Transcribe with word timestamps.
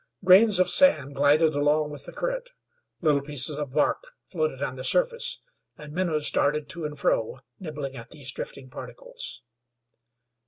Grains 0.25 0.59
of 0.59 0.67
sand 0.67 1.13
glided 1.13 1.53
along 1.53 1.91
with 1.91 2.07
the 2.07 2.11
current, 2.11 2.49
little 3.01 3.21
pieces 3.21 3.59
of 3.59 3.69
bark 3.73 4.01
floated 4.25 4.59
on 4.63 4.75
the 4.75 4.83
surface, 4.83 5.37
and 5.77 5.93
minnows 5.93 6.31
darted 6.31 6.67
to 6.69 6.85
and 6.85 6.97
fro 6.97 7.37
nibbling 7.59 7.95
at 7.95 8.09
these 8.09 8.31
drifting 8.31 8.67
particles. 8.67 9.43